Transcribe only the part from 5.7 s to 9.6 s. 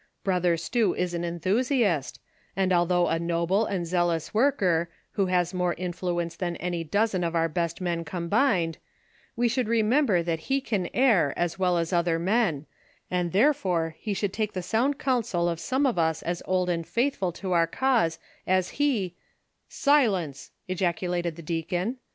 influence than any dozen of our best men combined, we